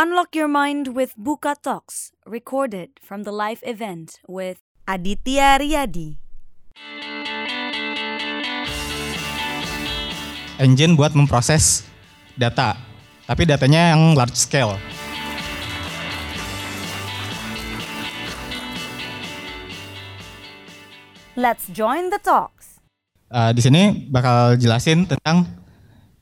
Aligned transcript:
Unlock 0.00 0.32
your 0.32 0.48
mind 0.48 0.96
with 0.96 1.12
Buka 1.12 1.60
Talks, 1.60 2.16
recorded 2.24 2.96
from 3.04 3.28
the 3.28 3.28
live 3.28 3.60
event 3.68 4.16
with 4.24 4.56
Aditya 4.88 5.60
Riyadi. 5.60 6.16
engine 10.56 10.96
buat 10.96 11.12
memproses 11.12 11.84
data, 12.32 12.80
tapi 13.28 13.44
datanya 13.44 13.92
yang 13.92 14.16
large 14.16 14.32
scale. 14.32 14.80
Let's 21.36 21.68
join 21.76 22.08
the 22.08 22.24
talks. 22.24 22.80
Uh, 23.28 23.52
di 23.52 23.60
sini 23.60 24.08
bakal 24.08 24.56
jelasin 24.56 25.04
tentang 25.04 25.44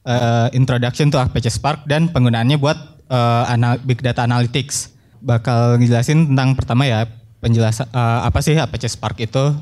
uh, 0.02 0.50
introduction 0.50 1.14
to 1.14 1.22
Apache 1.22 1.54
Spark 1.54 1.86
dan 1.86 2.10
penggunaannya 2.10 2.58
buat 2.58 2.97
uh, 3.10 3.44
anal 3.48 3.80
big 3.82 4.00
data 4.00 4.24
analytics. 4.24 4.94
Bakal 5.18 5.82
jelasin 5.82 6.30
tentang 6.30 6.54
pertama 6.54 6.86
ya 6.86 7.10
penjelasan 7.42 7.90
uh, 7.90 8.22
apa 8.22 8.38
sih 8.38 8.54
Apache 8.54 8.86
Spark 8.86 9.18
itu, 9.18 9.54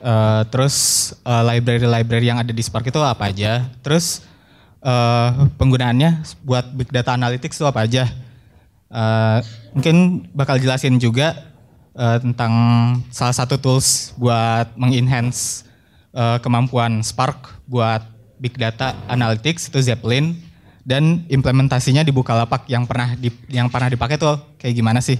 uh, 0.00 0.42
terus 0.48 1.12
uh, 1.24 1.44
library-library 1.44 2.32
yang 2.32 2.40
ada 2.40 2.48
di 2.48 2.62
Spark 2.64 2.88
itu 2.88 3.00
apa 3.04 3.28
aja, 3.28 3.68
terus 3.84 4.24
uh, 4.80 5.48
penggunaannya 5.60 6.24
buat 6.44 6.72
big 6.72 6.88
data 6.88 7.12
analytics 7.12 7.60
itu 7.60 7.66
apa 7.68 7.84
aja. 7.84 8.08
Uh, 8.86 9.42
mungkin 9.74 10.24
bakal 10.32 10.56
jelasin 10.62 10.96
juga 10.96 11.34
uh, 11.98 12.22
tentang 12.22 12.52
salah 13.10 13.34
satu 13.34 13.58
tools 13.58 14.14
buat 14.14 14.72
mengenhance 14.78 15.66
uh, 16.14 16.38
kemampuan 16.40 17.02
Spark 17.02 17.52
buat 17.66 18.00
big 18.38 18.54
data 18.56 18.94
analytics 19.10 19.68
itu 19.68 19.80
Zeppelin 19.82 20.38
dan 20.86 21.26
implementasinya 21.26 22.06
di 22.06 22.14
Bukalapak 22.14 22.70
yang 22.70 22.86
pernah 22.86 23.18
di, 23.18 23.34
yang 23.50 23.66
pernah 23.66 23.90
dipakai 23.90 24.14
tuh 24.14 24.38
kayak 24.54 24.74
gimana 24.78 25.02
sih? 25.02 25.18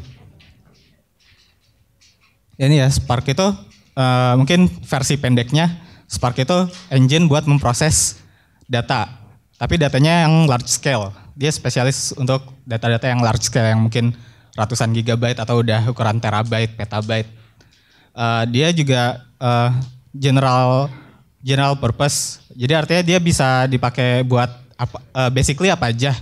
Ini 2.54 2.86
ya 2.86 2.88
Spark 2.88 3.26
itu 3.26 3.42
uh, 3.98 4.32
mungkin 4.38 4.70
versi 4.86 5.18
pendeknya 5.18 5.82
Spark 6.06 6.38
itu 6.38 6.70
engine 6.94 7.26
buat 7.26 7.50
memproses 7.50 8.22
data, 8.70 9.10
tapi 9.58 9.74
datanya 9.74 10.22
yang 10.22 10.46
large 10.46 10.70
scale. 10.70 11.10
Dia 11.34 11.50
spesialis 11.50 12.14
untuk 12.14 12.46
data-data 12.62 13.10
yang 13.10 13.20
large 13.20 13.50
scale 13.50 13.74
yang 13.74 13.82
mungkin 13.82 14.14
ratusan 14.54 14.94
gigabyte 14.94 15.42
atau 15.42 15.60
udah 15.60 15.82
ukuran 15.90 16.22
terabyte, 16.22 16.78
petabyte. 16.78 17.28
Uh, 18.16 18.46
dia 18.48 18.70
juga 18.70 19.26
uh, 19.42 19.74
general 20.14 20.88
general 21.42 21.74
purpose. 21.76 22.40
Jadi 22.54 22.72
artinya 22.72 23.02
dia 23.02 23.18
bisa 23.18 23.66
dipakai 23.66 24.22
buat 24.22 24.65
apa, 24.76 25.02
uh, 25.16 25.30
basically 25.32 25.72
apa 25.72 25.90
aja, 25.92 26.12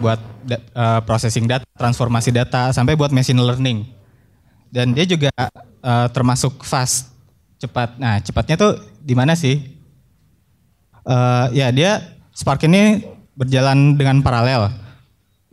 buat 0.00 0.20
da, 0.44 0.56
uh, 0.76 1.00
processing 1.02 1.48
data, 1.48 1.64
transformasi 1.76 2.30
data, 2.30 2.70
sampai 2.72 2.94
buat 2.94 3.12
machine 3.12 3.40
learning. 3.40 3.88
Dan 4.68 4.92
dia 4.92 5.08
juga 5.08 5.32
uh, 5.82 6.06
termasuk 6.12 6.62
fast, 6.62 7.12
cepat. 7.56 7.96
Nah 7.96 8.20
cepatnya 8.20 8.56
tuh 8.60 8.78
di 9.00 9.16
mana 9.16 9.32
sih? 9.32 9.60
Uh, 11.06 11.48
ya 11.54 11.70
dia 11.70 12.02
Spark 12.36 12.66
ini 12.68 13.00
berjalan 13.38 13.94
dengan 13.96 14.20
paralel 14.20 14.68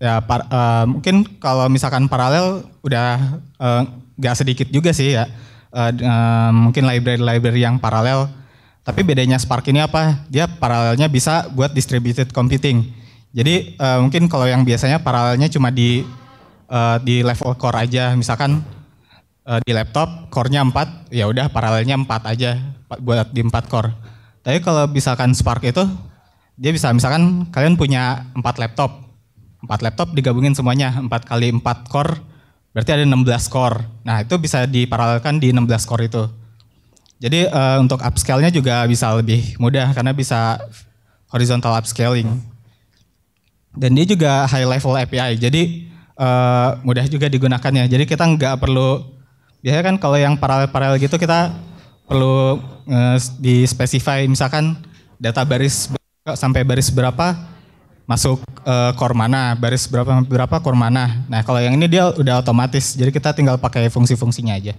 ya 0.04 0.20
par, 0.20 0.44
uh, 0.52 0.84
mungkin 0.84 1.24
kalau 1.40 1.72
misalkan 1.72 2.12
paralel 2.12 2.68
udah 2.84 3.40
uh, 3.56 3.88
gak 4.20 4.36
sedikit 4.36 4.68
juga 4.68 4.92
sih 4.92 5.16
ya 5.16 5.32
uh, 5.72 5.92
uh, 5.96 6.52
mungkin 6.52 6.84
library-library 6.84 7.64
yang 7.64 7.80
paralel 7.80 8.28
tapi 8.84 9.00
bedanya 9.08 9.40
Spark 9.40 9.64
ini 9.72 9.80
apa? 9.80 10.28
Dia 10.28 10.44
paralelnya 10.44 11.08
bisa 11.08 11.48
buat 11.56 11.72
distributed 11.72 12.36
computing. 12.36 12.92
Jadi 13.32 13.80
uh, 13.80 14.04
mungkin 14.04 14.28
kalau 14.28 14.44
yang 14.44 14.68
biasanya 14.68 15.00
paralelnya 15.00 15.48
cuma 15.48 15.72
di 15.72 16.04
uh, 16.68 17.00
di 17.00 17.24
level 17.24 17.56
core 17.56 17.88
aja. 17.88 18.12
Misalkan 18.12 18.60
uh, 19.48 19.60
di 19.64 19.72
laptop 19.72 20.28
core-nya 20.28 20.68
4 20.68 21.16
ya 21.16 21.32
udah 21.32 21.48
paralelnya 21.48 21.96
4 21.96 22.34
aja 22.36 22.60
buat 23.00 23.32
di 23.32 23.48
4 23.48 23.72
core. 23.72 23.96
Tapi 24.44 24.60
kalau 24.60 24.84
misalkan 24.92 25.32
Spark 25.32 25.64
itu 25.64 25.88
dia 26.60 26.76
bisa 26.76 26.92
misalkan 26.92 27.48
kalian 27.56 27.80
punya 27.80 28.28
4 28.36 28.44
laptop. 28.60 29.00
Empat 29.64 29.80
laptop 29.80 30.12
digabungin 30.12 30.52
semuanya 30.52 30.92
empat 31.00 31.24
kali 31.24 31.48
empat 31.56 31.88
core 31.88 32.20
berarti 32.76 33.00
ada 33.00 33.08
16 33.08 33.48
core. 33.48 33.80
Nah 34.04 34.28
itu 34.28 34.36
bisa 34.36 34.68
diparalelkan 34.68 35.40
di 35.40 35.56
16 35.56 35.88
core 35.88 36.12
itu. 36.12 36.43
Jadi 37.22 37.48
uh, 37.48 37.78
untuk 37.80 38.02
upscale-nya 38.02 38.52
juga 38.52 38.84
bisa 38.90 39.12
lebih 39.16 39.56
mudah 39.62 39.92
karena 39.94 40.12
bisa 40.12 40.60
horizontal 41.32 41.74
upscaling. 41.78 42.30
Dan 43.74 43.98
dia 43.98 44.06
juga 44.06 44.46
high 44.46 44.70
level 44.70 44.94
API, 44.94 45.34
jadi 45.42 45.90
uh, 46.14 46.78
mudah 46.86 47.10
juga 47.10 47.26
digunakannya. 47.26 47.90
Jadi 47.90 48.06
kita 48.06 48.22
nggak 48.22 48.62
perlu, 48.62 49.02
biasanya 49.66 49.84
kan 49.90 49.96
kalau 49.98 50.18
yang 50.22 50.38
paralel-paralel 50.38 51.02
gitu 51.02 51.18
kita 51.18 51.58
perlu 52.06 52.62
uh, 52.86 53.18
di 53.42 53.66
specify 53.66 54.30
misalkan 54.30 54.78
data 55.18 55.42
baris 55.42 55.90
sampai 56.38 56.62
baris 56.62 56.94
berapa 56.94 57.34
masuk 58.04 58.44
uh, 58.68 58.92
core 58.94 59.16
mana, 59.16 59.56
baris 59.56 59.88
berapa 59.88 60.22
berapa 60.22 60.56
core 60.60 60.78
mana. 60.78 61.24
Nah, 61.32 61.42
kalau 61.42 61.60
yang 61.64 61.74
ini 61.74 61.88
dia 61.88 62.12
udah 62.12 62.44
otomatis, 62.44 62.94
jadi 62.94 63.10
kita 63.10 63.32
tinggal 63.32 63.56
pakai 63.56 63.88
fungsi-fungsinya 63.88 64.54
aja. 64.54 64.76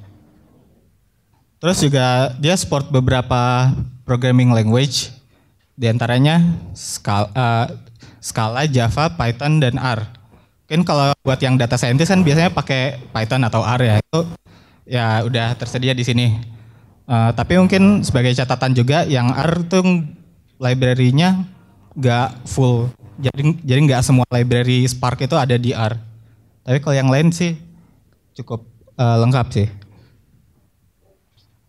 Terus 1.65 1.81
juga 1.81 2.29
dia 2.37 2.53
support 2.61 2.93
beberapa 2.93 3.73
programming 4.05 4.53
language, 4.53 5.09
di 5.73 5.89
antaranya 5.89 6.61
Scala, 6.77 7.33
uh, 7.33 7.67
Scala, 8.21 8.69
Java, 8.69 9.09
Python, 9.17 9.65
dan 9.65 9.81
R. 9.81 10.05
Mungkin 10.69 10.85
kalau 10.85 11.17
buat 11.25 11.41
yang 11.41 11.57
data 11.57 11.81
scientist 11.81 12.13
kan 12.13 12.21
biasanya 12.21 12.53
pakai 12.53 13.01
Python 13.09 13.49
atau 13.49 13.65
R 13.65 13.81
ya, 13.81 13.97
itu 13.97 14.21
ya 14.85 15.25
udah 15.25 15.57
tersedia 15.57 15.97
di 15.97 16.05
sini. 16.05 16.37
Uh, 17.09 17.33
tapi 17.33 17.57
mungkin 17.57 18.05
sebagai 18.05 18.37
catatan 18.37 18.77
juga 18.77 19.09
yang 19.09 19.33
R 19.33 19.65
tuh 19.65 20.05
library-nya 20.61 21.49
nggak 21.97 22.45
full 22.45 22.93
jadi 23.17 23.41
jadi 23.65 23.81
nggak 23.89 24.03
semua 24.05 24.27
library 24.29 24.85
Spark 24.85 25.25
itu 25.25 25.33
ada 25.33 25.57
di 25.57 25.73
R. 25.73 25.97
Tapi 26.61 26.77
kalau 26.85 26.93
yang 26.93 27.09
lain 27.09 27.33
sih 27.33 27.57
cukup 28.37 28.69
uh, 29.01 29.17
lengkap 29.25 29.49
sih. 29.49 29.84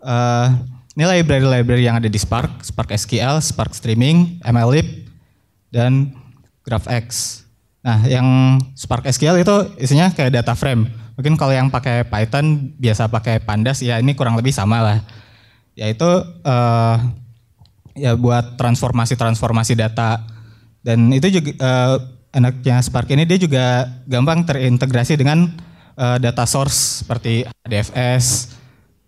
Uh, 0.05 0.53
ini 0.93 1.03
library-library 1.03 1.89
yang 1.89 1.97
ada 1.97 2.07
di 2.07 2.15
Spark, 2.15 2.61
Spark 2.61 2.93
SQL, 2.93 3.41
Spark 3.41 3.73
Streaming, 3.73 4.39
MLlib, 4.45 4.85
dan 5.73 6.13
GraphX. 6.63 7.41
Nah, 7.83 8.05
yang 8.05 8.57
Spark 8.77 9.03
SQL 9.09 9.41
itu 9.41 9.55
isinya 9.81 10.13
kayak 10.13 10.39
data 10.39 10.53
frame. 10.53 10.87
Mungkin 11.19 11.35
kalau 11.35 11.51
yang 11.51 11.67
pakai 11.67 12.07
Python 12.07 12.71
biasa 12.79 13.11
pakai 13.11 13.43
Pandas, 13.43 13.83
ya 13.83 13.99
ini 13.99 14.15
kurang 14.15 14.39
lebih 14.39 14.55
sama 14.55 14.79
lah. 14.79 14.97
Yaitu 15.75 16.07
uh, 16.47 16.95
ya 17.95 18.15
buat 18.15 18.55
transformasi-transformasi 18.55 19.75
data 19.75 20.23
dan 20.83 21.11
itu 21.11 21.41
juga 21.41 21.51
uh, 21.59 21.95
enaknya 22.35 22.83
Spark 22.83 23.11
ini 23.11 23.23
dia 23.23 23.39
juga 23.39 23.87
gampang 24.07 24.43
terintegrasi 24.43 25.15
dengan 25.15 25.51
uh, 25.95 26.19
data 26.19 26.43
source 26.43 27.03
seperti 27.03 27.47
DFS, 27.67 28.55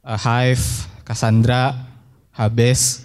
uh, 0.08 0.16
Hive, 0.16 0.88
Cassandra, 1.04 1.76
Hbase. 2.32 3.04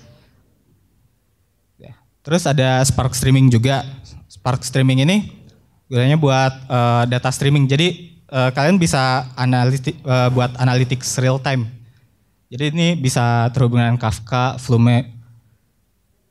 Ya. 1.83 1.99
Terus 2.23 2.47
ada 2.47 2.79
Spark 2.87 3.19
Streaming 3.19 3.51
juga. 3.51 3.83
Spark 4.31 4.63
Streaming 4.63 5.03
ini 5.03 5.43
gunanya 5.91 6.17
buat 6.17 6.53
uh, 6.71 7.05
data 7.05 7.29
streaming. 7.29 7.69
Jadi 7.69 8.17
uh, 8.33 8.49
kalian 8.55 8.81
bisa 8.81 9.29
analitik 9.37 9.99
uh, 10.07 10.33
buat 10.33 10.57
analytics 10.57 11.21
real 11.21 11.37
time. 11.37 11.69
Jadi 12.49 12.73
ini 12.73 12.89
bisa 12.97 13.49
terhubung 13.53 13.81
dengan 13.81 14.01
Kafka, 14.01 14.57
Flume. 14.57 15.09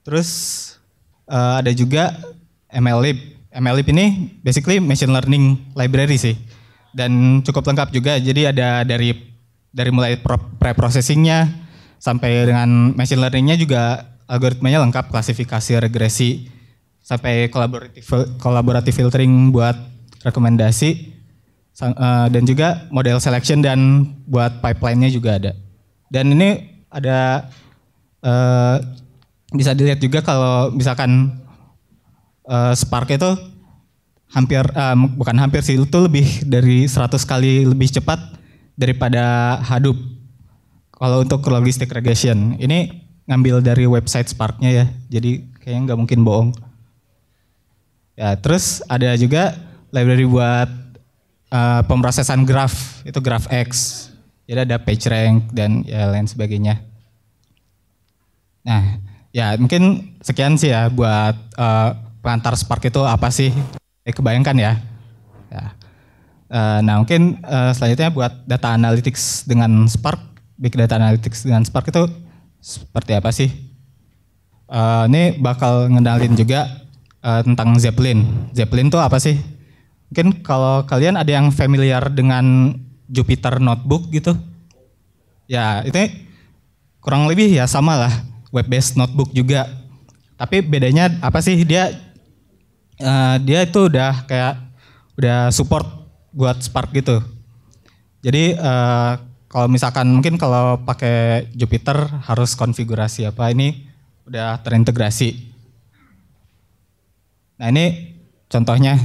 Terus 0.02 0.30
uh, 1.30 1.62
ada 1.62 1.70
juga 1.74 2.14
MLlib. 2.74 3.38
MLlib 3.54 3.88
ini 3.94 4.34
basically 4.42 4.82
machine 4.82 5.14
learning 5.14 5.62
library 5.78 6.18
sih. 6.18 6.38
Dan 6.94 7.42
cukup 7.46 7.66
lengkap 7.70 7.90
juga. 7.94 8.18
Jadi 8.18 8.50
ada 8.50 8.82
dari 8.86 9.31
dari 9.72 9.92
mulai 9.92 10.20
pre-processingnya 10.60 11.48
sampai 11.98 12.48
dengan 12.48 12.92
machine 12.96 13.24
learningnya 13.24 13.56
juga 13.56 14.12
algoritmanya 14.28 14.84
lengkap, 14.84 15.12
klasifikasi, 15.12 15.80
regresi, 15.80 16.48
sampai 17.04 17.48
kolaboratif 17.52 18.08
kolaboratif 18.40 18.94
filtering 18.96 19.52
buat 19.52 19.76
rekomendasi 20.22 21.12
dan 22.30 22.44
juga 22.46 22.86
model 22.94 23.18
selection 23.18 23.64
dan 23.64 24.06
buat 24.30 24.62
pipeline-nya 24.62 25.10
juga 25.10 25.42
ada. 25.42 25.52
Dan 26.12 26.36
ini 26.36 26.84
ada 26.92 27.50
uh, 28.22 28.78
bisa 29.52 29.74
dilihat 29.74 29.98
juga 29.98 30.20
kalau 30.22 30.70
misalkan 30.76 31.42
uh, 32.46 32.76
Spark 32.76 33.10
itu 33.12 33.32
hampir 34.32 34.64
bukan 35.20 35.36
hampir 35.36 35.60
sih 35.60 35.76
itu 35.76 36.00
lebih 36.00 36.48
dari 36.48 36.88
100 36.88 37.20
kali 37.28 37.68
lebih 37.68 37.92
cepat 37.92 38.40
daripada 38.76 39.58
Hadoop. 39.62 39.98
Kalau 40.92 41.26
untuk 41.26 41.42
logistic 41.50 41.90
regression 41.90 42.56
ini 42.62 43.06
ngambil 43.26 43.62
dari 43.66 43.90
website 43.90 44.30
Sparknya 44.30 44.70
ya, 44.70 44.86
jadi 45.10 45.42
kayaknya 45.62 45.82
nggak 45.92 46.00
mungkin 46.00 46.20
bohong. 46.22 46.50
Ya 48.14 48.38
terus 48.38 48.86
ada 48.86 49.18
juga 49.18 49.58
library 49.90 50.30
buat 50.30 50.70
uh, 51.52 51.82
pemrosesan 51.86 52.46
graph 52.48 53.02
itu 53.04 53.18
X. 53.50 53.70
Jadi 54.46 54.68
ada 54.68 54.78
page 54.82 55.08
rank 55.08 55.50
dan 55.56 55.82
ya 55.88 56.12
lain 56.12 56.28
sebagainya. 56.28 56.84
Nah, 58.62 59.00
ya 59.32 59.56
mungkin 59.58 60.14
sekian 60.22 60.60
sih 60.60 60.70
ya 60.70 60.92
buat 60.92 61.34
uh, 61.56 61.96
pengantar 62.22 62.54
Spark 62.60 62.84
itu 62.86 63.02
apa 63.02 63.32
sih? 63.34 63.50
Eh, 64.06 64.14
kebayangkan 64.14 64.58
ya. 64.58 64.74
ya. 65.50 65.64
Uh, 66.52 66.84
nah 66.84 67.00
mungkin 67.00 67.40
uh, 67.48 67.72
selanjutnya 67.72 68.12
buat 68.12 68.44
data 68.44 68.76
analytics 68.76 69.48
dengan 69.48 69.88
Spark, 69.88 70.20
big 70.60 70.76
data 70.76 71.00
analytics 71.00 71.48
dengan 71.48 71.64
Spark 71.64 71.88
itu 71.88 72.12
seperti 72.60 73.16
apa 73.16 73.32
sih? 73.32 73.48
Uh, 74.68 75.08
ini 75.08 75.40
bakal 75.40 75.88
ngenalin 75.88 76.36
juga 76.36 76.68
uh, 77.24 77.40
tentang 77.40 77.80
Zeppelin. 77.80 78.52
Zeppelin 78.52 78.92
itu 78.92 79.00
apa 79.00 79.16
sih? 79.16 79.40
Mungkin 80.12 80.44
kalau 80.44 80.84
kalian 80.84 81.16
ada 81.16 81.32
yang 81.32 81.56
familiar 81.56 82.12
dengan 82.12 82.76
Jupyter 83.08 83.64
Notebook 83.64 84.12
gitu, 84.12 84.36
ya 85.48 85.88
itu 85.88 85.96
kurang 87.00 87.32
lebih 87.32 87.48
ya 87.48 87.64
sama 87.64 87.96
lah 87.96 88.14
web 88.52 88.68
based 88.68 89.00
notebook 89.00 89.32
juga. 89.32 89.72
Tapi 90.36 90.60
bedanya 90.60 91.16
apa 91.24 91.40
sih 91.40 91.64
dia 91.64 91.96
uh, 93.00 93.36
dia 93.40 93.64
itu 93.64 93.88
udah 93.88 94.28
kayak 94.28 94.60
udah 95.16 95.48
support 95.52 96.01
buat 96.32 96.60
Spark 96.64 96.96
gitu. 96.96 97.20
Jadi 98.24 98.56
uh, 98.56 99.20
kalau 99.52 99.68
misalkan 99.68 100.08
mungkin 100.08 100.40
kalau 100.40 100.80
pakai 100.82 101.50
Jupyter 101.52 102.08
harus 102.24 102.56
konfigurasi 102.56 103.28
apa 103.28 103.52
ini 103.52 103.88
udah 104.24 104.64
terintegrasi. 104.64 105.36
Nah 107.60 107.68
ini 107.68 108.16
contohnya 108.48 108.96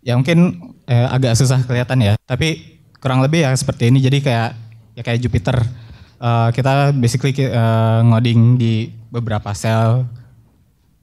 ya 0.00 0.14
mungkin 0.14 0.72
eh, 0.86 1.08
agak 1.10 1.34
susah 1.34 1.58
kelihatan 1.66 2.00
ya, 2.00 2.12
tapi 2.22 2.78
kurang 3.02 3.18
lebih 3.18 3.42
ya 3.42 3.50
seperti 3.58 3.90
ini. 3.90 3.98
Jadi 3.98 4.22
kayak 4.22 4.50
ya 4.94 5.02
kayak 5.02 5.20
Jupyter 5.26 5.58
uh, 6.22 6.48
kita 6.54 6.94
basically 6.94 7.34
uh, 7.50 8.02
ngoding 8.06 8.58
di 8.58 8.90
beberapa 9.08 9.54
sel 9.56 10.04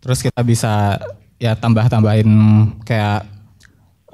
terus 0.04 0.22
kita 0.22 0.46
bisa 0.46 1.02
ya 1.42 1.58
tambah-tambahin 1.58 2.30
kayak 2.86 3.26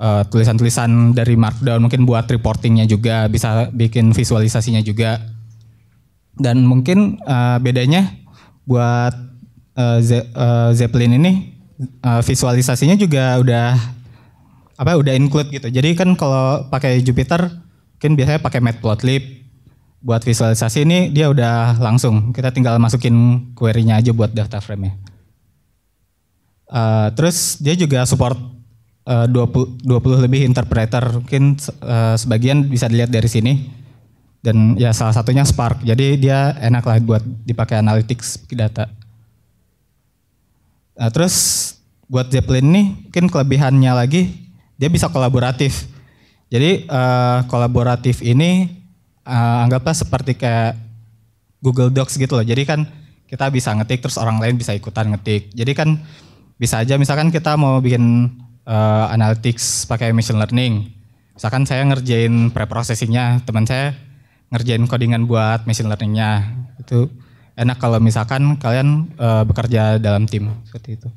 uh, 0.01 0.25
tulisan-tulisan 0.25 1.13
dari 1.13 1.37
markdown 1.37 1.85
mungkin 1.85 2.09
buat 2.09 2.25
reportingnya 2.25 2.89
juga 2.89 3.29
bisa 3.29 3.69
bikin 3.69 4.17
visualisasinya 4.17 4.81
juga 4.81 5.21
dan 6.41 6.65
mungkin 6.65 7.21
uh, 7.21 7.61
bedanya 7.61 8.17
buat 8.65 9.13
uh, 9.77 10.01
Ze 10.01 10.25
uh, 10.33 10.73
Zeppelin 10.73 11.21
ini 11.21 11.53
uh, 12.01 12.25
visualisasinya 12.25 12.97
juga 12.97 13.37
udah 13.37 13.77
apa 14.81 14.97
udah 14.97 15.13
include 15.13 15.53
gitu 15.53 15.69
jadi 15.69 15.93
kan 15.93 16.17
kalau 16.17 16.65
pakai 16.73 17.05
Jupyter 17.05 17.61
mungkin 18.01 18.17
biasanya 18.17 18.41
pakai 18.41 18.65
Matplotlib 18.65 19.23
buat 20.01 20.25
visualisasi 20.25 20.83
ini 20.83 20.99
dia 21.13 21.29
udah 21.29 21.77
langsung. 21.77 22.33
Kita 22.33 22.49
tinggal 22.49 22.81
masukin 22.81 23.47
query-nya 23.53 24.01
aja 24.01 24.09
buat 24.09 24.33
data 24.33 24.57
frame-nya. 24.57 24.97
Uh, 26.65 27.13
terus 27.13 27.61
dia 27.61 27.77
juga 27.77 28.01
support 28.09 28.41
uh, 29.05 29.27
20, 29.29 29.85
20 29.85 30.25
lebih 30.25 30.45
interpreter. 30.45 31.03
Mungkin 31.21 31.57
uh, 31.81 32.15
sebagian 32.17 32.67
bisa 32.67 32.89
dilihat 32.91 33.09
dari 33.09 33.29
sini. 33.29 33.53
Dan 34.41 34.73
ya 34.73 34.89
salah 34.89 35.13
satunya 35.13 35.45
Spark. 35.45 35.85
Jadi 35.85 36.17
dia 36.17 36.57
enak 36.57 36.81
lah 36.81 36.97
buat 37.01 37.23
dipakai 37.45 37.77
analytics 37.77 38.41
data. 38.49 38.89
Uh, 40.97 41.09
terus 41.13 41.35
buat 42.09 42.27
Zeppelin 42.27 42.67
ini 42.67 42.83
mungkin 43.07 43.31
kelebihannya 43.31 43.91
lagi 43.95 44.27
dia 44.75 44.89
bisa 44.89 45.07
kolaboratif. 45.07 45.87
Jadi 46.51 46.83
kolaboratif 47.47 48.19
ini 48.19 48.67
anggaplah 49.23 49.95
seperti 49.95 50.35
kayak 50.35 50.75
Google 51.63 51.87
Docs 51.87 52.19
gitu 52.19 52.35
loh. 52.35 52.43
Jadi 52.43 52.67
kan 52.67 52.83
kita 53.31 53.47
bisa 53.47 53.71
ngetik 53.71 54.03
terus 54.03 54.19
orang 54.19 54.43
lain 54.43 54.59
bisa 54.59 54.75
ikutan 54.75 55.15
ngetik. 55.15 55.53
Jadi 55.55 55.71
kan 55.71 55.95
bisa 56.59 56.83
aja 56.83 56.99
misalkan 56.99 57.31
kita 57.31 57.55
mau 57.55 57.79
bikin 57.79 58.27
uh, 58.65 59.05
analytics 59.13 59.85
pakai 59.87 60.11
machine 60.11 60.37
learning. 60.37 60.91
Misalkan 61.37 61.65
saya 61.65 61.85
ngerjain 61.87 62.53
preprocessingnya, 62.53 63.41
teman 63.47 63.65
saya 63.65 63.97
ngerjain 64.51 64.83
codingan 64.85 65.25
buat 65.25 65.65
machine 65.65 65.89
learningnya. 65.89 66.45
Itu 66.83 67.09
enak 67.57 67.77
kalau 67.79 67.97
misalkan 67.97 68.57
kalian 68.59 69.11
uh, 69.17 69.43
bekerja 69.47 69.97
dalam 69.97 70.27
tim 70.27 70.51
seperti 70.67 70.99
itu. 70.99 71.09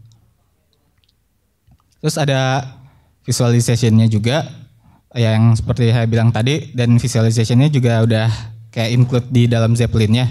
Terus 2.04 2.16
ada 2.20 2.64
visualizationnya 3.24 4.12
juga 4.12 4.44
yang 5.16 5.56
seperti 5.56 5.94
saya 5.94 6.04
bilang 6.04 6.34
tadi 6.34 6.74
dan 6.76 7.00
visualizationnya 7.00 7.72
juga 7.72 8.04
udah 8.04 8.28
kayak 8.74 8.90
include 8.92 9.28
di 9.30 9.48
dalam 9.48 9.72
Zeppelinnya. 9.72 10.28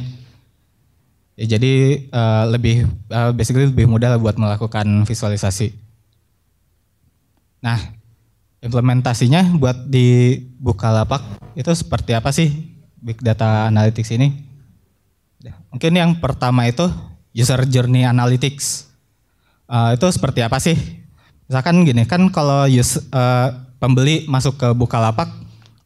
Ya, 1.34 1.58
jadi 1.58 2.06
uh, 2.14 2.46
lebih 2.54 2.86
uh, 3.10 3.34
basically 3.34 3.66
lebih 3.66 3.90
mudah 3.90 4.22
buat 4.22 4.38
melakukan 4.38 4.86
visualisasi. 5.10 5.83
Nah, 7.64 7.80
implementasinya 8.60 9.56
buat 9.56 9.88
di 9.88 10.36
Bukalapak 10.60 11.24
itu 11.56 11.72
seperti 11.72 12.12
apa 12.12 12.36
sih 12.36 12.52
Big 13.00 13.24
Data 13.24 13.72
Analytics 13.72 14.12
ini? 14.20 14.52
Mungkin 15.74 15.90
yang 15.98 16.12
pertama 16.22 16.70
itu 16.70 16.86
User 17.34 17.66
Journey 17.66 18.06
Analytics. 18.06 18.94
Uh, 19.66 19.98
itu 19.98 20.06
seperti 20.14 20.46
apa 20.46 20.62
sih? 20.62 20.78
Misalkan 21.50 21.82
gini 21.82 22.06
kan 22.06 22.30
kalau 22.30 22.70
use, 22.70 23.02
uh, 23.10 23.50
pembeli 23.82 24.30
masuk 24.30 24.60
ke 24.62 24.70
Bukalapak, 24.78 25.34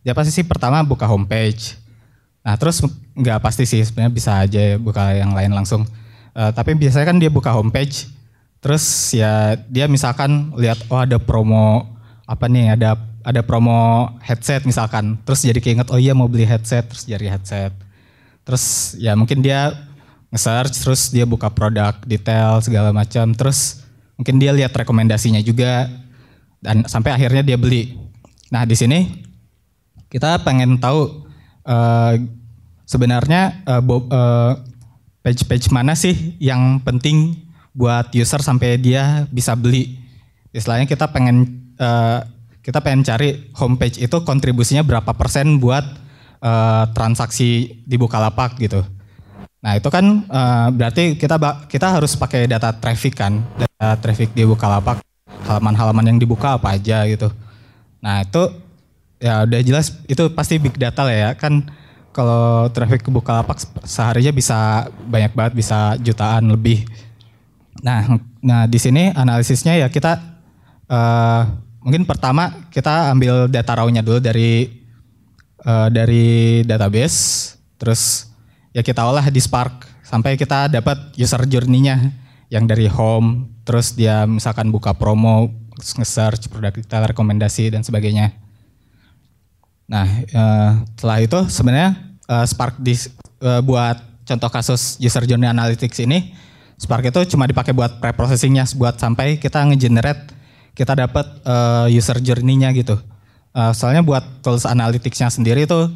dia 0.03 0.12
pasti 0.12 0.35
sih 0.35 0.44
pertama 0.44 0.83
buka 0.83 1.07
homepage. 1.07 1.80
Nah 2.44 2.59
terus 2.59 2.83
nggak 3.15 3.39
pasti 3.39 3.63
sih 3.63 3.80
sebenarnya 3.85 4.12
bisa 4.12 4.31
aja 4.44 4.75
buka 4.75 5.15
yang 5.15 5.31
lain 5.31 5.56
langsung. 5.56 5.88
Uh, 6.35 6.51
tapi 6.51 6.75
biasanya 6.75 7.07
kan 7.07 7.18
dia 7.18 7.31
buka 7.31 7.56
homepage, 7.56 8.12
terus 8.68 9.16
ya 9.16 9.56
dia 9.72 9.88
misalkan 9.88 10.52
lihat 10.60 10.84
oh 10.92 11.00
ada 11.00 11.16
promo 11.16 11.88
apa 12.28 12.52
nih 12.52 12.75
ada 12.75 13.00
ada 13.24 13.40
promo 13.44 14.12
headset 14.24 14.64
misalkan, 14.68 15.19
terus 15.24 15.44
jadi 15.44 15.60
keinget 15.60 15.88
oh 15.92 16.00
iya 16.00 16.16
mau 16.16 16.28
beli 16.28 16.44
headset, 16.44 16.88
terus 16.88 17.04
jadi 17.08 17.31
headset. 17.31 17.72
Terus 18.48 18.96
ya 19.00 19.16
mungkin 19.19 19.44
dia 19.44 19.72
nge-search, 20.31 20.84
terus 20.84 21.12
dia 21.12 21.24
buka 21.28 21.52
produk 21.52 21.96
detail 22.08 22.64
segala 22.64 22.96
macam, 22.96 23.36
terus 23.36 23.84
mungkin 24.16 24.40
dia 24.40 24.56
lihat 24.56 24.72
rekomendasinya 24.72 25.44
juga, 25.44 25.88
dan 26.64 26.88
sampai 26.88 27.16
akhirnya 27.16 27.44
dia 27.44 27.60
beli. 27.60 27.96
Nah 28.48 28.64
di 28.68 28.75
sini 28.80 29.28
kita 30.08 30.44
pengen 30.48 30.80
tahu 30.80 31.28
uh, 31.68 32.16
sebenarnya 32.88 33.64
uh, 33.68 33.83
uh, 33.83 34.56
page-page 35.19 35.68
mana 35.71 36.00
sih 36.00 36.36
yang 36.40 36.80
penting 36.80 37.46
buat 37.78 38.10
user 38.18 38.42
sampai 38.42 38.81
dia 38.81 39.30
bisa 39.30 39.54
beli. 39.54 40.02
Istilahnya 40.50 40.90
kita 40.90 41.14
pengen 41.14 41.69
uh, 41.78 42.26
kita 42.66 42.81
pengen 42.81 43.06
cari 43.06 43.54
homepage 43.54 44.02
itu 44.02 44.18
kontribusinya 44.26 44.81
berapa 44.81 45.14
persen 45.14 45.62
buat 45.62 45.86
uh, 46.42 46.90
transaksi 46.98 47.78
di 47.86 47.96
Bukalapak 48.02 48.57
gitu. 48.57 48.81
Nah 49.62 49.78
itu 49.78 49.88
kan 49.94 50.26
uh, 50.26 50.74
berarti 50.74 51.22
kita 51.22 51.38
kita 51.69 51.88
harus 52.02 52.18
pakai 52.18 52.50
data 52.50 52.74
traffic 52.74 53.14
kan, 53.14 53.46
data 53.56 54.02
traffic 54.02 54.34
di 54.34 54.42
Bukalapak 54.42 55.06
halaman-halaman 55.46 56.12
yang 56.12 56.18
dibuka 56.18 56.57
apa 56.57 56.74
aja 56.74 57.06
gitu. 57.06 57.30
Nah 58.02 58.26
itu 58.26 58.42
ya 59.22 59.46
udah 59.46 59.62
jelas 59.62 59.94
itu 60.10 60.30
pasti 60.34 60.62
big 60.62 60.78
data 60.78 61.02
lah 61.02 61.14
ya 61.14 61.30
kan 61.38 61.66
kalau 62.10 62.66
traffic 62.74 63.06
ke 63.06 63.14
Bukalapak 63.14 63.62
seharinya 63.86 64.34
bisa 64.34 64.90
banyak 65.06 65.38
banget 65.38 65.54
bisa 65.54 65.94
jutaan 66.02 66.50
lebih. 66.50 66.84
Nah, 67.86 68.18
nah 68.42 68.66
di 68.66 68.80
sini 68.81 69.14
analisisnya 69.14 69.78
ya 69.78 69.88
kita 69.92 70.18
uh, 70.90 71.44
mungkin 71.84 72.04
pertama 72.04 72.68
kita 72.74 73.14
ambil 73.14 73.48
data 73.48 73.72
raw-nya 73.78 74.02
dulu 74.02 74.19
dari 74.19 74.69
uh, 75.64 75.88
dari 75.94 76.62
database, 76.66 77.54
terus 77.78 78.31
ya 78.74 78.81
kita 78.81 79.06
olah 79.06 79.30
di 79.30 79.40
Spark 79.40 79.86
sampai 80.02 80.40
kita 80.40 80.72
dapat 80.72 81.14
user 81.16 81.44
journey-nya 81.46 82.12
yang 82.48 82.66
dari 82.66 82.88
home, 82.88 83.52
terus 83.68 83.94
dia 83.94 84.24
misalkan 84.24 84.72
buka 84.72 84.96
promo, 84.96 85.52
nge-search 85.78 86.48
produk 86.48 86.72
kita, 86.72 87.04
rekomendasi 87.12 87.76
dan 87.76 87.84
sebagainya. 87.84 88.31
Nah, 89.88 90.07
uh, 90.36 90.72
setelah 90.96 91.19
itu 91.24 91.40
sebenarnya 91.48 91.92
Spark 92.28 92.76
di, 92.84 92.92
buat 93.40 94.04
contoh 94.28 94.52
kasus 94.52 95.00
user 95.00 95.24
journey 95.24 95.48
analytics 95.48 96.04
ini, 96.04 96.36
Spark 96.78 97.10
itu 97.10 97.34
cuma 97.34 97.50
dipakai 97.50 97.74
buat 97.74 97.98
preprocessingnya, 97.98 98.69
buat 98.78 99.02
sampai 99.02 99.42
kita 99.42 99.66
nge-generate 99.66 100.30
kita 100.78 100.94
dapat 100.94 101.26
uh, 101.42 101.90
user 101.90 102.22
journey-nya 102.22 102.69
gitu. 102.78 103.02
Uh, 103.57 103.74
soalnya 103.74 104.06
buat 104.06 104.22
tools 104.46 104.69
analytics-nya 104.69 105.34
sendiri 105.34 105.66
itu 105.66 105.90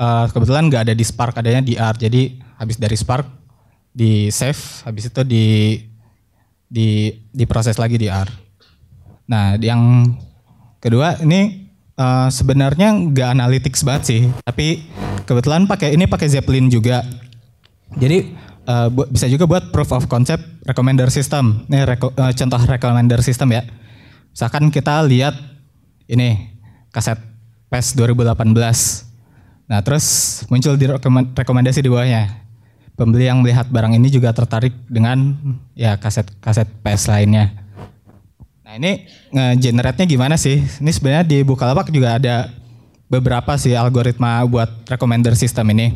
uh, 0.00 0.24
kebetulan 0.32 0.72
nggak 0.72 0.88
ada 0.88 0.94
di 0.96 1.04
Spark, 1.04 1.36
adanya 1.36 1.60
di 1.60 1.76
R. 1.76 1.92
Jadi 2.00 2.40
habis 2.56 2.80
dari 2.80 2.96
Spark 2.96 3.28
di 3.92 4.32
save, 4.32 4.88
habis 4.88 5.12
itu 5.12 5.20
di 5.28 5.76
di 6.64 7.12
diproses 7.28 7.76
lagi 7.76 8.00
di 8.00 8.08
R. 8.08 8.26
Nah, 9.28 9.60
yang 9.60 10.08
kedua 10.80 11.20
ini 11.20 11.68
uh, 12.00 12.32
sebenarnya 12.32 12.96
nggak 13.12 13.28
analytics 13.28 13.84
banget 13.84 14.02
sih, 14.08 14.20
tapi 14.40 14.88
kebetulan 15.28 15.68
pakai 15.68 15.92
ini 15.92 16.08
pakai 16.08 16.32
Zeppelin 16.32 16.72
juga. 16.72 17.04
Jadi 17.94 18.32
uh, 18.68 18.88
bisa 19.08 19.28
juga 19.28 19.44
buat 19.48 19.70
proof 19.70 19.92
of 19.92 20.04
concept 20.08 20.44
recommender 20.64 21.08
system. 21.08 21.64
Ini 21.68 21.84
reko, 21.84 22.12
uh, 22.16 22.32
contoh 22.32 22.60
recommender 22.64 23.20
system 23.20 23.52
ya. 23.52 23.62
Misalkan 24.34 24.68
kita 24.72 25.04
lihat 25.06 25.36
ini 26.10 26.52
kaset 26.90 27.16
PES 27.70 27.96
2018. 27.96 29.70
Nah 29.70 29.80
terus 29.80 30.06
muncul 30.52 30.76
di 30.76 30.86
rekomendasi 31.34 31.80
di 31.80 31.90
bawahnya. 31.90 32.44
Pembeli 32.94 33.26
yang 33.26 33.42
melihat 33.42 33.66
barang 33.66 33.98
ini 33.98 34.06
juga 34.06 34.30
tertarik 34.30 34.70
dengan 34.86 35.34
ya 35.74 35.98
kaset-kaset 35.98 36.70
PES 36.82 37.10
lainnya. 37.10 37.50
Nah 38.62 38.78
ini 38.78 39.06
nge-generate-nya 39.34 40.06
gimana 40.06 40.38
sih? 40.38 40.62
Ini 40.62 40.90
sebenarnya 40.94 41.26
di 41.26 41.42
Bukalapak 41.42 41.90
juga 41.90 42.22
ada 42.22 42.54
beberapa 43.10 43.58
sih 43.58 43.74
algoritma 43.74 44.46
buat 44.46 44.86
recommender 44.86 45.34
system 45.34 45.74
ini. 45.74 45.94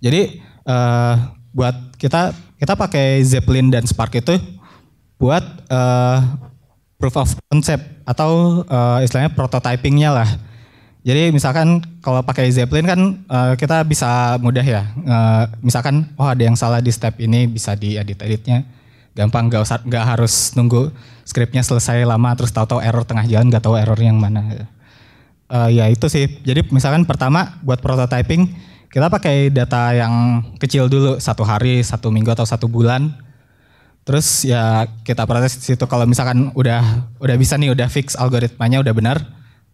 Jadi 0.00 0.40
uh, 0.64 1.14
buat 1.50 1.76
kita 1.98 2.34
kita 2.60 2.76
pakai 2.76 3.24
Zeppelin 3.24 3.72
dan 3.72 3.88
Spark 3.88 4.14
itu 4.20 4.36
buat 5.16 5.42
uh, 5.68 6.18
proof 7.00 7.16
of 7.16 7.28
concept 7.48 7.84
atau 8.04 8.62
uh, 8.68 9.00
istilahnya 9.00 9.32
prototypingnya 9.32 10.12
lah. 10.12 10.28
Jadi 11.00 11.32
misalkan 11.32 11.80
kalau 12.04 12.20
pakai 12.20 12.52
Zeppelin 12.52 12.84
kan 12.84 13.00
uh, 13.24 13.52
kita 13.56 13.80
bisa 13.88 14.36
mudah 14.36 14.64
ya. 14.64 14.84
Uh, 15.00 15.48
misalkan 15.64 16.12
oh 16.20 16.28
ada 16.28 16.44
yang 16.44 16.56
salah 16.56 16.84
di 16.84 16.92
step 16.92 17.16
ini 17.16 17.48
bisa 17.48 17.72
diedit-editnya 17.72 18.68
gampang 19.16 19.50
nggak 19.50 19.62
usah 19.64 19.82
nggak 19.82 20.04
harus 20.06 20.54
nunggu 20.54 20.94
skripnya 21.26 21.66
selesai 21.66 22.06
lama 22.06 22.30
terus 22.38 22.54
tahu-tahu 22.54 22.78
error 22.78 23.02
tengah 23.02 23.26
jalan 23.26 23.50
nggak 23.50 23.64
tahu 23.64 23.74
error 23.80 23.98
yang 23.98 24.20
mana. 24.20 24.68
Uh, 25.50 25.66
ya 25.72 25.88
itu 25.90 26.06
sih. 26.06 26.28
Jadi 26.44 26.68
misalkan 26.70 27.08
pertama 27.08 27.58
buat 27.64 27.82
prototyping 27.82 28.54
kita 28.90 29.06
pakai 29.06 29.54
data 29.54 29.94
yang 29.94 30.42
kecil 30.58 30.90
dulu 30.90 31.22
satu 31.22 31.46
hari, 31.46 31.78
satu 31.86 32.10
minggu 32.10 32.34
atau 32.34 32.42
satu 32.42 32.66
bulan. 32.66 33.14
Terus 34.02 34.42
ya 34.42 34.90
kita 35.06 35.30
proses 35.30 35.54
situ 35.62 35.86
kalau 35.86 36.10
misalkan 36.10 36.50
udah 36.58 37.06
udah 37.22 37.36
bisa 37.38 37.54
nih 37.54 37.70
udah 37.70 37.86
fix 37.86 38.18
algoritmanya 38.18 38.82
udah 38.82 38.90
benar, 38.90 39.22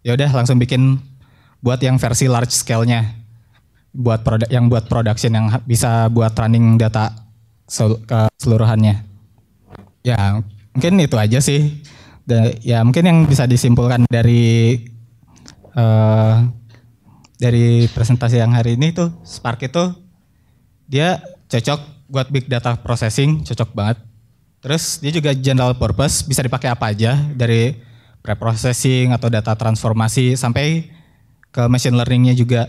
ya 0.05 0.13
udah 0.13 0.29
langsung 0.29 0.61
bikin 0.61 1.01
buat 1.65 1.81
yang 1.81 1.97
versi 1.97 2.29
large 2.29 2.53
scale-nya. 2.53 3.17
Buat 3.97 4.21
produk 4.21 4.49
yang 4.53 4.69
buat 4.69 4.85
production 4.85 5.33
yang 5.33 5.49
bisa 5.65 6.05
buat 6.13 6.37
running 6.37 6.77
data 6.77 7.09
keseluruhannya. 8.05 9.01
Ya, 10.05 10.45
mungkin 10.77 10.93
itu 11.01 11.17
aja 11.17 11.41
sih. 11.41 11.81
ya 12.61 12.83
mungkin 12.83 13.07
yang 13.07 13.19
bisa 13.23 13.47
disimpulkan 13.47 14.03
dari 14.11 14.75
uh, 15.79 16.43
dari 17.37 17.85
presentasi 17.93 18.41
yang 18.41 18.53
hari 18.53 18.75
ini 18.75 18.93
tuh 18.93 19.13
Spark 19.21 19.61
itu 19.61 19.93
dia 20.89 21.21
cocok 21.47 22.09
buat 22.09 22.27
big 22.33 22.49
data 22.49 22.75
processing, 22.81 23.45
cocok 23.45 23.69
banget. 23.71 23.97
Terus 24.57 24.97
dia 24.99 25.13
juga 25.13 25.31
general 25.37 25.77
purpose, 25.77 26.25
bisa 26.25 26.41
dipakai 26.41 26.73
apa 26.73 26.91
aja 26.91 27.13
dari 27.37 27.77
preprocessing 28.25 29.13
atau 29.13 29.29
data 29.29 29.53
transformasi 29.53 30.33
sampai 30.35 30.89
ke 31.53 31.63
machine 31.69 31.95
learningnya 31.95 32.33
juga. 32.33 32.67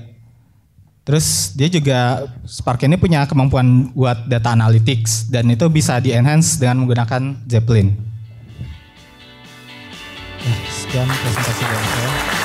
Terus 1.09 1.57
dia 1.57 1.73
juga 1.73 2.29
Spark 2.45 2.85
ini 2.85 3.01
punya 3.01 3.25
kemampuan 3.25 3.91
buat 3.97 4.29
data 4.29 4.53
analytics 4.53 5.33
dan 5.33 5.49
itu 5.49 5.65
bisa 5.73 5.97
di 6.05 6.13
enhance 6.13 6.61
dengan 6.61 6.85
menggunakan 6.85 7.49
Zeppelin. 7.49 7.97
Nah, 10.39 10.59
sekian 10.69 11.09
presentasi 11.09 11.65
dari 11.65 11.87
saya. 11.89 12.38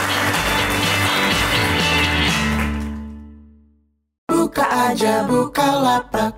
Aja 4.83 5.23
buka 5.23 5.67
lapak 5.79 6.33